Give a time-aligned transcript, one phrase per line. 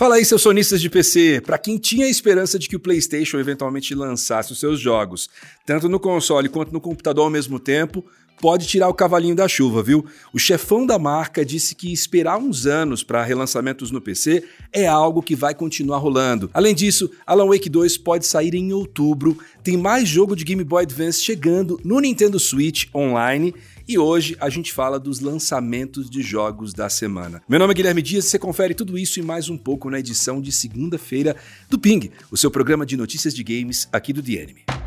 [0.00, 1.42] Fala aí, seus sonistas de PC.
[1.44, 5.28] Para quem tinha a esperança de que o PlayStation eventualmente lançasse os seus jogos,
[5.66, 8.02] tanto no console quanto no computador ao mesmo tempo,
[8.40, 10.02] pode tirar o cavalinho da chuva, viu?
[10.32, 14.42] O chefão da marca disse que esperar uns anos para relançamentos no PC
[14.72, 16.48] é algo que vai continuar rolando.
[16.54, 19.36] Além disso, Alan Wake 2 pode sair em outubro.
[19.62, 23.54] Tem mais jogo de Game Boy Advance chegando no Nintendo Switch online
[23.90, 27.42] e hoje a gente fala dos lançamentos de jogos da semana.
[27.48, 29.98] Meu nome é Guilherme Dias e você confere tudo isso e mais um pouco na
[29.98, 31.34] edição de segunda-feira
[31.68, 34.79] do Ping, o seu programa de notícias de games aqui do The Anime.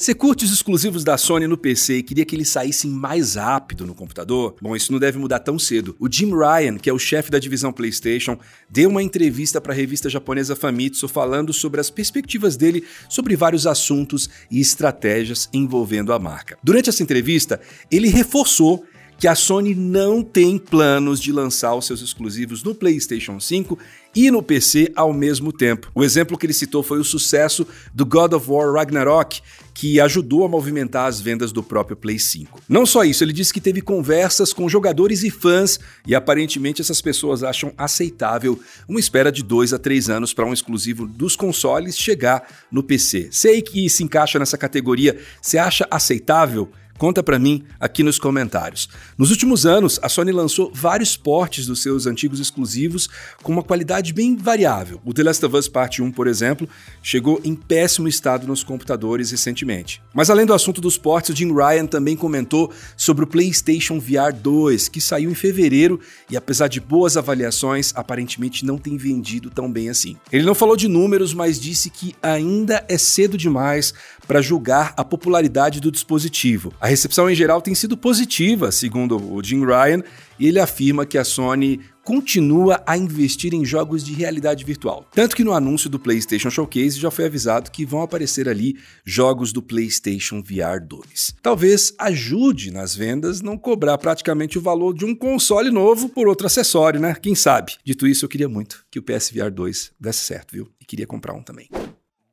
[0.00, 3.84] Você curte os exclusivos da Sony no PC e queria que eles saíssem mais rápido
[3.86, 4.56] no computador?
[4.58, 5.94] Bom, isso não deve mudar tão cedo.
[6.00, 8.38] O Jim Ryan, que é o chefe da divisão PlayStation,
[8.70, 13.66] deu uma entrevista para a revista japonesa Famitsu falando sobre as perspectivas dele sobre vários
[13.66, 16.56] assuntos e estratégias envolvendo a marca.
[16.64, 18.82] Durante essa entrevista, ele reforçou
[19.20, 23.78] que a Sony não tem planos de lançar os seus exclusivos no PlayStation 5
[24.16, 25.90] e no PC ao mesmo tempo.
[25.94, 29.42] O exemplo que ele citou foi o sucesso do God of War Ragnarok,
[29.74, 32.62] que ajudou a movimentar as vendas do próprio Play 5.
[32.66, 37.02] Não só isso, ele disse que teve conversas com jogadores e fãs e aparentemente essas
[37.02, 41.98] pessoas acham aceitável uma espera de dois a três anos para um exclusivo dos consoles
[41.98, 43.28] chegar no PC.
[43.30, 46.72] Sei que se encaixa nessa categoria, você acha aceitável?
[47.00, 48.86] Conta para mim aqui nos comentários.
[49.16, 53.08] Nos últimos anos, a Sony lançou vários portes dos seus antigos exclusivos
[53.42, 55.00] com uma qualidade bem variável.
[55.02, 56.68] O The Last of Us Parte 1, por exemplo,
[57.02, 60.02] chegou em péssimo estado nos computadores recentemente.
[60.12, 64.34] Mas além do assunto dos portes, o Jim Ryan também comentou sobre o PlayStation VR
[64.38, 65.98] 2, que saiu em fevereiro
[66.28, 70.18] e apesar de boas avaliações, aparentemente não tem vendido tão bem assim.
[70.30, 73.94] Ele não falou de números, mas disse que ainda é cedo demais
[74.28, 76.74] para julgar a popularidade do dispositivo.
[76.78, 80.02] A recepção em geral tem sido positiva, segundo o Jim Ryan,
[80.38, 85.06] e ele afirma que a Sony continua a investir em jogos de realidade virtual.
[85.12, 89.52] Tanto que no anúncio do PlayStation Showcase já foi avisado que vão aparecer ali jogos
[89.52, 91.36] do PlayStation VR 2.
[91.40, 96.46] Talvez ajude nas vendas não cobrar praticamente o valor de um console novo por outro
[96.46, 97.14] acessório, né?
[97.14, 97.74] Quem sabe?
[97.84, 100.68] Dito isso, eu queria muito que o PSVR 2 desse certo, viu?
[100.80, 101.68] E queria comprar um também.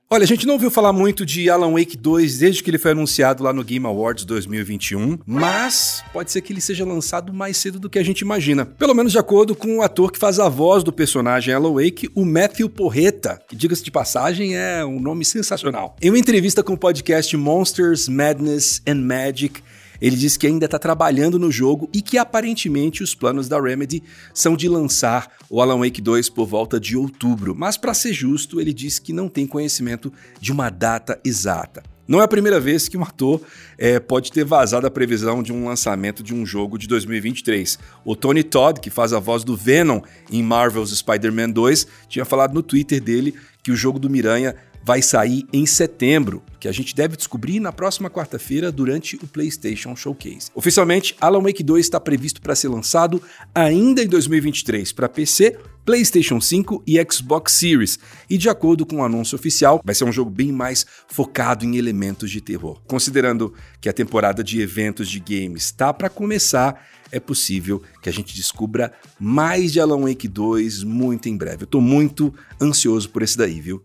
[0.09, 2.91] Olha, a gente não ouviu falar muito de Alan Wake 2 desde que ele foi
[2.91, 7.77] anunciado lá no Game Awards 2021, mas pode ser que ele seja lançado mais cedo
[7.77, 8.65] do que a gente imagina.
[8.65, 12.09] Pelo menos de acordo com o ator que faz a voz do personagem Alan Wake,
[12.15, 15.97] o Matthew Porreta, que diga-se de passagem é um nome sensacional.
[16.01, 19.61] Em uma entrevista com o podcast Monsters, Madness and Magic,
[20.01, 24.03] ele diz que ainda está trabalhando no jogo e que aparentemente os planos da Remedy
[24.33, 28.59] são de lançar o Alan Wake 2 por volta de outubro, mas para ser justo,
[28.59, 31.83] ele diz que não tem conhecimento de uma data exata.
[32.07, 33.41] Não é a primeira vez que um ator
[33.77, 37.77] é, pode ter vazado a previsão de um lançamento de um jogo de 2023.
[38.05, 40.01] O Tony Todd, que faz a voz do Venom
[40.31, 44.55] em Marvel's Spider-Man 2, tinha falado no Twitter dele que o jogo do Miranha
[44.87, 49.93] vai sair em setembro, que a gente deve descobrir na próxima quarta-feira durante o PlayStation
[49.97, 50.49] Showcase.
[50.55, 53.21] Oficialmente, Alan Wake 2 está previsto para ser lançado
[53.53, 57.97] ainda em 2023 para PC, PlayStation 5 e Xbox Series,
[58.29, 61.77] e de acordo com o anúncio oficial, vai ser um jogo bem mais focado em
[61.77, 62.81] elementos de terror.
[62.85, 68.11] Considerando que a temporada de eventos de games está para começar, é possível que a
[68.11, 71.63] gente descubra mais de Alan Wake 2 muito em breve.
[71.63, 73.81] Eu tô muito ansioso por esse daí, viu?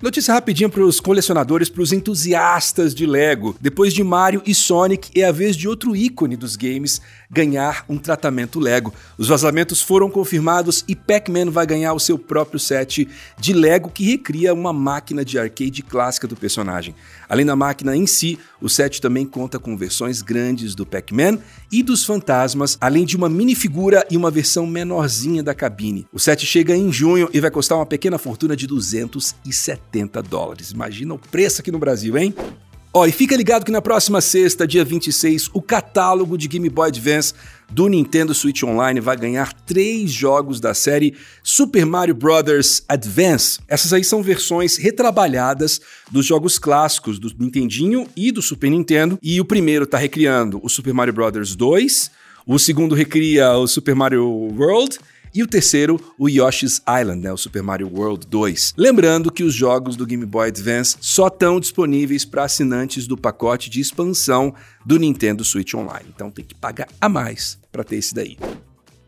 [0.00, 3.56] Notícia rapidinha para os colecionadores, para os entusiastas de Lego.
[3.60, 7.98] Depois de Mario e Sonic, é a vez de outro ícone dos games ganhar um
[7.98, 8.94] tratamento Lego.
[9.18, 13.08] Os vazamentos foram confirmados e Pac-Man vai ganhar o seu próprio set
[13.40, 16.94] de Lego que recria uma máquina de arcade clássica do personagem.
[17.28, 21.40] Além da máquina em si, o set também conta com versões grandes do Pac-Man
[21.72, 26.06] e dos fantasmas, além de uma minifigura e uma versão menorzinha da cabine.
[26.12, 30.70] O set chega em junho e vai custar uma pequena fortuna de 270 70 dólares.
[30.70, 32.34] Imagina o preço aqui no Brasil, hein?
[32.92, 36.88] Ó, e fica ligado que na próxima sexta, dia 26, o catálogo de Game Boy
[36.88, 37.34] Advance
[37.70, 42.82] do Nintendo Switch Online vai ganhar três jogos da série Super Mario Bros.
[42.88, 43.60] Advance.
[43.68, 45.80] Essas aí são versões retrabalhadas
[46.10, 49.18] dos jogos clássicos do Nintendinho e do Super Nintendo.
[49.22, 51.54] E o primeiro está recriando o Super Mario Bros.
[51.54, 52.10] 2,
[52.46, 54.98] o segundo recria o Super Mario World
[55.38, 58.74] e o terceiro, o Yoshi's Island, né, o Super Mario World 2.
[58.76, 63.70] Lembrando que os jogos do Game Boy Advance só estão disponíveis para assinantes do pacote
[63.70, 64.52] de expansão
[64.84, 66.06] do Nintendo Switch Online.
[66.12, 68.36] Então tem que pagar a mais para ter esse daí.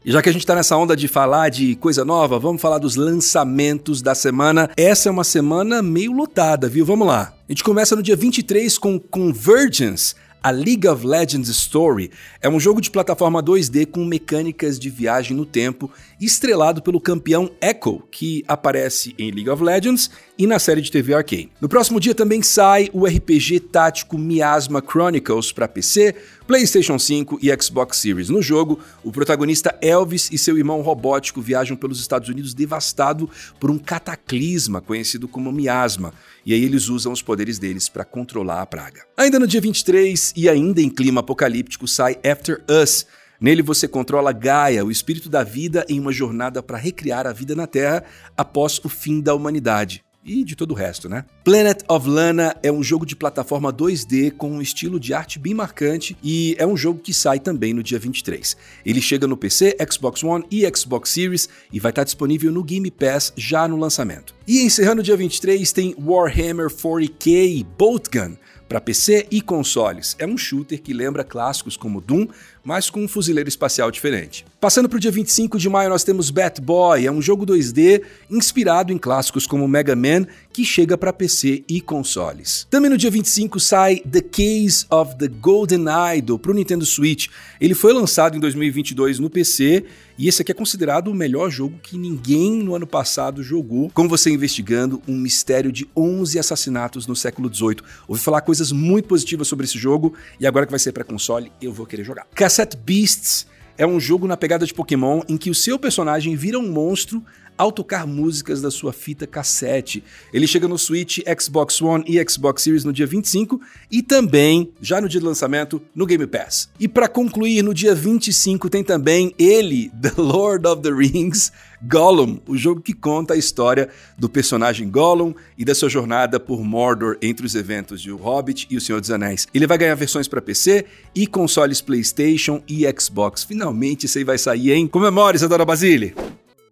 [0.05, 2.79] E já que a gente está nessa onda de falar de coisa nova, vamos falar
[2.79, 4.71] dos lançamentos da semana.
[4.77, 6.87] Essa é uma semana meio lotada, viu?
[6.87, 7.35] Vamos lá.
[7.49, 12.11] A gente começa no dia 23 com Convergence, A League of Legends Story
[12.41, 17.51] é um jogo de plataforma 2D com mecânicas de viagem no tempo, estrelado pelo campeão
[17.61, 20.11] Echo, que aparece em League of Legends
[20.41, 21.53] e na série de TV Arcane.
[21.61, 26.15] No próximo dia também sai o RPG tático Miasma Chronicles para PC,
[26.47, 28.31] PlayStation 5 e Xbox Series.
[28.31, 33.29] No jogo, o protagonista Elvis e seu irmão robótico viajam pelos Estados Unidos devastado
[33.61, 36.15] por um cataclisma conhecido como miasma,
[36.47, 39.05] e aí eles usam os poderes deles para controlar a praga.
[39.19, 43.05] Ainda no dia 23 e ainda em clima apocalíptico sai After Us.
[43.39, 47.55] Nele você controla Gaia, o espírito da vida, em uma jornada para recriar a vida
[47.55, 48.03] na Terra
[48.35, 51.25] após o fim da humanidade e de todo o resto, né?
[51.45, 55.55] Planet of Lana é um jogo de plataforma 2D com um estilo de arte bem
[55.55, 58.57] marcante e é um jogo que sai também no dia 23.
[58.85, 62.91] Ele chega no PC, Xbox One e Xbox Series e vai estar disponível no Game
[62.91, 64.35] Pass já no lançamento.
[64.47, 68.37] E encerrando o dia 23 tem Warhammer 40k Bolt Gun
[68.71, 70.15] para PC e consoles.
[70.17, 72.29] É um shooter que lembra clássicos como Doom,
[72.63, 74.45] mas com um fuzileiro espacial diferente.
[74.61, 78.03] Passando para o dia 25 de maio, nós temos Bat Boy, é um jogo 2D
[78.31, 82.67] inspirado em clássicos como Mega Man, que chega para PC e consoles.
[82.71, 85.87] Também no dia 25 sai The Case of the Golden
[86.17, 87.27] Idol para o Nintendo Switch.
[87.61, 89.85] Ele foi lançado em 2022 no PC
[90.19, 94.07] e esse aqui é considerado o melhor jogo que ninguém no ano passado jogou, com
[94.07, 97.79] você investigando um mistério de 11 assassinatos no século XVIII.
[98.07, 101.51] Ouvi falar coisas muito positivas sobre esse jogo e agora que vai ser para console,
[101.63, 102.27] eu vou querer jogar.
[102.35, 103.47] Cassette Beasts
[103.79, 107.25] é um jogo na pegada de Pokémon em que o seu personagem vira um monstro
[107.61, 110.03] ao tocar músicas da sua fita cassete.
[110.33, 113.61] Ele chega no Switch, Xbox One e Xbox Series no dia 25
[113.93, 116.71] e também, já no dia do lançamento, no Game Pass.
[116.81, 121.53] E para concluir, no dia 25 tem também ele, The Lord of the Rings,
[121.83, 126.65] Gollum, o jogo que conta a história do personagem Gollum e da sua jornada por
[126.65, 129.47] Mordor entre os eventos de O Hobbit e O Senhor dos Anéis.
[129.53, 133.45] Ele vai ganhar versões para PC e consoles PlayStation e Xbox.
[133.45, 134.87] Finalmente isso aí vai sair, hein?
[134.87, 136.15] Comemore, Isadora Basile!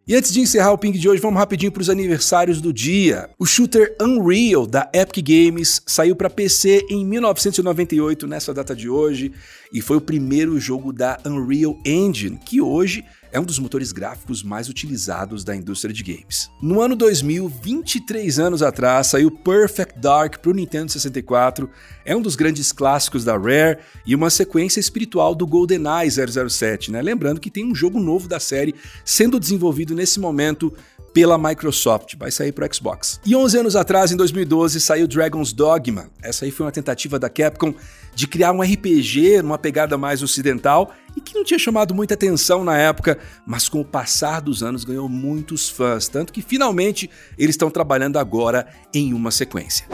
[0.08, 3.28] E antes de encerrar o ping de hoje, vamos rapidinho para os aniversários do dia.
[3.38, 9.30] O shooter Unreal da Epic Games saiu para PC em 1998, nessa data de hoje,
[9.70, 14.42] e foi o primeiro jogo da Unreal Engine, que hoje é um dos motores gráficos
[14.42, 16.50] mais utilizados da indústria de games.
[16.60, 21.70] No ano 2000, 23 anos atrás, saiu Perfect Dark para o Nintendo 64,
[22.04, 27.02] é um dos grandes clássicos da Rare e uma sequência espiritual do GoldenEye 007, né?
[27.02, 30.72] Lembrando que tem um jogo novo da série sendo desenvolvido nesse momento
[31.18, 33.20] pela Microsoft, vai sair para o Xbox.
[33.26, 36.08] E 11 anos atrás, em 2012, saiu Dragon's Dogma.
[36.22, 37.74] Essa aí foi uma tentativa da Capcom
[38.14, 42.62] de criar um RPG numa pegada mais ocidental e que não tinha chamado muita atenção
[42.62, 47.54] na época, mas com o passar dos anos ganhou muitos fãs, tanto que finalmente eles
[47.54, 49.88] estão trabalhando agora em uma sequência.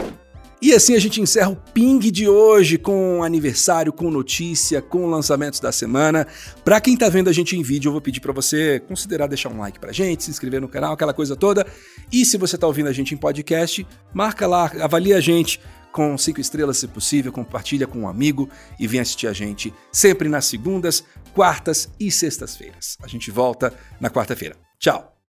[0.61, 5.59] E assim a gente encerra o Ping de hoje com aniversário, com notícia, com lançamentos
[5.59, 6.25] da semana.
[6.63, 9.49] Para quem tá vendo a gente em vídeo, eu vou pedir para você considerar deixar
[9.49, 11.65] um like pra gente, se inscrever no canal, aquela coisa toda.
[12.11, 15.59] E se você tá ouvindo a gente em podcast, marca lá, avalia a gente
[15.91, 20.27] com cinco estrelas se possível, compartilha com um amigo e vem assistir a gente sempre
[20.27, 21.03] nas segundas,
[21.33, 22.97] quartas e sextas-feiras.
[23.01, 24.57] A gente volta na quarta-feira.
[24.77, 25.14] Tchau!